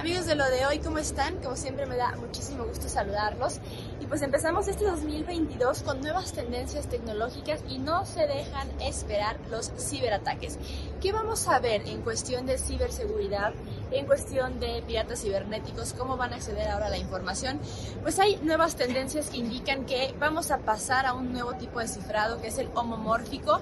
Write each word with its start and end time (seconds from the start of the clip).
Amigos 0.00 0.24
de 0.24 0.34
lo 0.34 0.48
de 0.48 0.64
hoy, 0.64 0.78
¿cómo 0.78 0.96
están? 0.96 1.36
Como 1.42 1.56
siempre 1.56 1.84
me 1.84 1.94
da 1.94 2.16
muchísimo 2.16 2.64
gusto 2.64 2.88
saludarlos. 2.88 3.60
Y 4.00 4.06
pues 4.06 4.22
empezamos 4.22 4.66
este 4.66 4.86
2022 4.86 5.82
con 5.82 6.00
nuevas 6.00 6.32
tendencias 6.32 6.88
tecnológicas 6.88 7.60
y 7.68 7.78
no 7.78 8.06
se 8.06 8.26
dejan 8.26 8.66
esperar 8.80 9.36
los 9.50 9.70
ciberataques. 9.78 10.58
¿Qué 11.02 11.12
vamos 11.12 11.46
a 11.48 11.58
ver 11.60 11.86
en 11.86 12.00
cuestión 12.00 12.46
de 12.46 12.56
ciberseguridad, 12.56 13.52
en 13.90 14.06
cuestión 14.06 14.58
de 14.58 14.82
piratas 14.86 15.20
cibernéticos, 15.20 15.92
cómo 15.92 16.16
van 16.16 16.32
a 16.32 16.36
acceder 16.36 16.68
ahora 16.68 16.86
a 16.86 16.90
la 16.90 16.96
información? 16.96 17.60
Pues 18.00 18.18
hay 18.18 18.36
nuevas 18.42 18.76
tendencias 18.76 19.28
que 19.28 19.36
indican 19.36 19.84
que 19.84 20.14
vamos 20.18 20.50
a 20.50 20.58
pasar 20.58 21.04
a 21.04 21.12
un 21.12 21.32
nuevo 21.32 21.52
tipo 21.54 21.78
de 21.78 21.88
cifrado 21.88 22.40
que 22.40 22.48
es 22.48 22.56
el 22.56 22.70
homomórfico, 22.74 23.60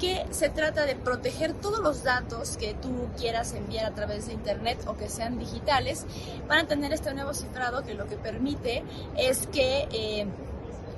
que 0.00 0.26
se 0.30 0.48
trata 0.48 0.84
de 0.84 0.96
proteger 0.96 1.52
todos 1.54 1.78
los 1.78 2.02
datos 2.02 2.56
que 2.56 2.74
tú 2.74 3.08
quieras 3.16 3.52
enviar 3.54 3.86
a 3.86 3.94
través 3.94 4.26
de 4.26 4.32
internet 4.32 4.78
o 4.86 4.96
que 4.96 5.08
sean 5.08 5.38
digitales, 5.38 6.06
van 6.48 6.58
a 6.58 6.66
tener 6.66 6.92
este 6.92 7.14
nuevo 7.14 7.32
cifrado 7.34 7.84
que 7.84 7.94
lo 7.94 8.06
que 8.06 8.16
permite 8.16 8.82
es 9.16 9.46
que 9.46 9.75
eh, 9.92 10.26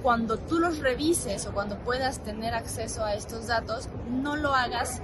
cuando 0.02 0.38
tú 0.38 0.58
los 0.58 0.78
revises 0.78 1.46
o 1.46 1.52
cuando 1.52 1.76
puedas 1.78 2.20
tener 2.20 2.54
acceso 2.54 3.04
a 3.04 3.14
estos 3.14 3.48
datos, 3.48 3.88
no 4.10 4.36
lo 4.36 4.54
hagas 4.54 5.02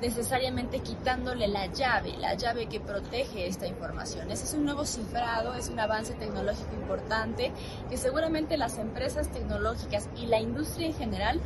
necesariamente 0.00 0.80
quitándole 0.80 1.48
la 1.48 1.66
llave, 1.66 2.16
la 2.18 2.34
llave 2.34 2.66
que 2.66 2.80
protege 2.80 3.46
esta 3.46 3.66
información. 3.66 4.30
Ese 4.30 4.44
es 4.44 4.54
un 4.54 4.64
nuevo 4.64 4.84
cifrado, 4.84 5.54
es 5.54 5.68
un 5.68 5.80
avance 5.80 6.14
tecnológico 6.14 6.74
importante 6.74 7.52
que 7.88 7.96
seguramente 7.96 8.56
las 8.56 8.78
empresas 8.78 9.28
tecnológicas 9.28 10.08
y 10.16 10.26
la 10.26 10.40
industria 10.40 10.86
en 10.86 10.94
general 10.94 11.40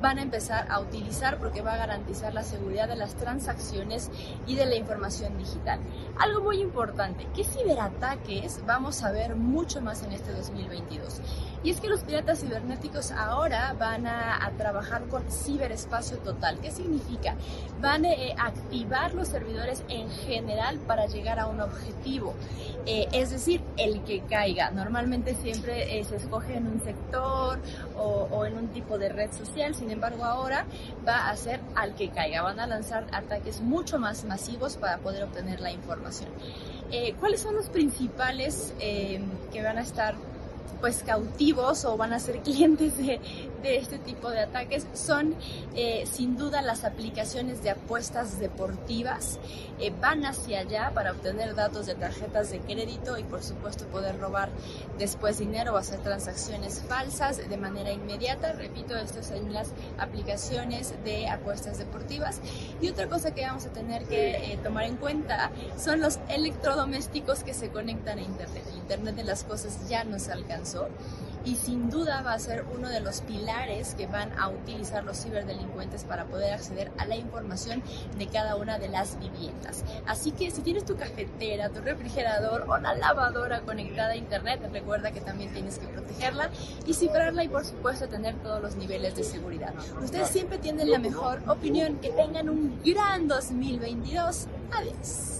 van 0.00 0.18
a 0.18 0.22
empezar 0.22 0.66
a 0.70 0.80
utilizar 0.80 1.38
porque 1.38 1.62
va 1.62 1.74
a 1.74 1.78
garantizar 1.78 2.34
la 2.34 2.42
seguridad 2.42 2.88
de 2.88 2.96
las 2.96 3.14
transacciones 3.14 4.10
y 4.46 4.54
de 4.54 4.66
la 4.66 4.76
información 4.76 5.36
digital. 5.38 5.80
Algo 6.18 6.42
muy 6.42 6.60
importante, 6.60 7.26
¿qué 7.34 7.44
ciberataques 7.44 8.60
vamos 8.66 9.02
a 9.02 9.10
ver 9.10 9.36
mucho 9.36 9.80
más 9.80 10.02
en 10.02 10.12
este 10.12 10.32
2022? 10.32 11.20
Y 11.62 11.70
es 11.70 11.80
que 11.80 11.88
los 11.88 12.04
piratas 12.04 12.40
cibernéticos 12.40 13.10
ahora 13.10 13.74
van 13.78 14.06
a, 14.06 14.44
a 14.44 14.50
trabajar 14.52 15.08
con 15.08 15.28
ciberespacio 15.30 16.18
total. 16.18 16.60
¿Qué 16.60 16.70
significa? 16.70 17.34
Van 17.80 17.95
eh, 18.04 18.34
activar 18.38 19.14
los 19.14 19.28
servidores 19.28 19.82
en 19.88 20.10
general 20.10 20.78
para 20.80 21.06
llegar 21.06 21.40
a 21.40 21.46
un 21.46 21.60
objetivo. 21.60 22.34
Eh, 22.84 23.08
es 23.12 23.30
decir, 23.30 23.62
el 23.76 24.02
que 24.04 24.20
caiga. 24.20 24.70
Normalmente 24.70 25.34
siempre 25.34 25.98
eh, 25.98 26.04
se 26.04 26.16
escoge 26.16 26.56
en 26.56 26.66
un 26.66 26.80
sector 26.82 27.58
o, 27.96 28.44
en 28.44 28.56
un 28.56 28.68
tipo 28.68 28.98
de 28.98 29.08
red 29.08 29.32
social. 29.32 29.74
Sin 29.74 29.90
embargo, 29.90 30.24
ahora 30.24 30.66
va 31.06 31.28
a 31.28 31.36
ser 31.36 31.60
al 31.74 31.94
que 31.94 32.10
caiga. 32.10 32.42
Van 32.42 32.60
a 32.60 32.66
lanzar 32.66 33.06
ataques 33.12 33.60
mucho 33.60 33.98
más 33.98 34.24
masivos 34.24 34.76
para 34.76 34.98
poder 34.98 35.24
obtener 35.24 35.60
la 35.60 35.72
información. 35.72 36.30
¿Cuáles 37.18 37.40
son 37.40 37.56
los 37.56 37.68
principales 37.68 38.72
que 38.78 39.62
van 39.62 39.78
a 39.78 39.80
estar 39.80 40.14
pues 40.80 41.02
cautivos 41.02 41.84
o 41.84 41.96
van 41.96 42.12
a 42.12 42.20
ser 42.20 42.38
clientes 42.42 42.96
de, 42.98 43.20
de 43.62 43.76
este 43.76 43.98
tipo 43.98 44.30
de 44.30 44.40
ataques 44.40 44.86
son 44.94 45.34
eh, 45.74 46.04
sin 46.10 46.36
duda 46.36 46.62
las 46.62 46.84
aplicaciones 46.84 47.62
de 47.62 47.70
apuestas 47.70 48.38
deportivas 48.38 49.38
eh, 49.78 49.92
van 50.00 50.24
hacia 50.24 50.60
allá 50.60 50.90
para 50.94 51.12
obtener 51.12 51.54
datos 51.54 51.84
de 51.84 51.94
tarjetas 51.94 52.50
de 52.50 52.60
crédito 52.60 53.18
y 53.18 53.24
por 53.24 53.42
supuesto 53.42 53.84
poder 53.86 54.18
robar 54.18 54.48
después 54.98 55.38
dinero 55.38 55.74
o 55.74 55.76
hacer 55.76 56.00
transacciones 56.00 56.80
falsas 56.88 57.36
de 57.48 57.56
manera 57.58 57.92
inmediata. 57.92 58.52
Repito 58.52 58.96
estas 58.96 59.26
son 59.26 59.52
las 59.52 59.72
aplicaciones 59.98 60.94
de 61.04 61.28
apuestas 61.28 61.76
deportivas. 61.76 62.40
Y 62.80 62.88
otra 62.88 63.08
cosa 63.08 63.34
que 63.34 63.42
vamos 63.42 63.66
a 63.66 63.70
tener 63.70 64.04
que 64.04 64.52
eh, 64.52 64.58
tomar 64.62 64.84
en 64.84 64.96
cuenta 64.96 65.50
son 65.76 66.00
los 66.00 66.18
electrodomésticos 66.28 67.44
que 67.44 67.52
se 67.52 67.68
conectan 67.68 68.18
a 68.18 68.22
internet. 68.22 68.64
Internet 68.76 69.16
de 69.16 69.24
las 69.24 69.44
cosas 69.44 69.88
ya 69.90 70.04
nos 70.04 70.28
alcanzó 70.56 70.88
y 71.44 71.54
sin 71.54 71.90
duda 71.90 72.22
va 72.22 72.32
a 72.32 72.38
ser 72.40 72.64
uno 72.76 72.88
de 72.88 72.98
los 72.98 73.20
pilares 73.20 73.94
que 73.94 74.08
van 74.08 74.36
a 74.36 74.48
utilizar 74.48 75.04
los 75.04 75.22
ciberdelincuentes 75.22 76.02
para 76.02 76.24
poder 76.24 76.52
acceder 76.52 76.90
a 76.98 77.06
la 77.06 77.14
información 77.16 77.84
de 78.18 78.26
cada 78.26 78.56
una 78.56 78.80
de 78.80 78.88
las 78.88 79.16
viviendas. 79.20 79.84
Así 80.06 80.32
que 80.32 80.50
si 80.50 80.62
tienes 80.62 80.84
tu 80.84 80.96
cafetera, 80.96 81.68
tu 81.68 81.80
refrigerador 81.82 82.64
o 82.66 82.76
la 82.78 82.94
lavadora 82.94 83.60
conectada 83.60 84.14
a 84.14 84.16
internet, 84.16 84.60
recuerda 84.72 85.12
que 85.12 85.20
también 85.20 85.52
tienes 85.52 85.78
que 85.78 85.86
protegerla 85.86 86.50
y 86.84 86.94
cifrarla 86.94 87.44
y 87.44 87.48
por 87.48 87.64
supuesto 87.64 88.08
tener 88.08 88.34
todos 88.42 88.60
los 88.60 88.74
niveles 88.74 89.14
de 89.14 89.22
seguridad. 89.22 89.72
Ustedes 90.02 90.28
siempre 90.28 90.58
tienen 90.58 90.90
la 90.90 90.98
mejor 90.98 91.42
opinión, 91.46 91.98
que 91.98 92.10
tengan 92.10 92.48
un 92.48 92.80
gran 92.84 93.28
2022. 93.28 94.48
Adiós. 94.72 95.36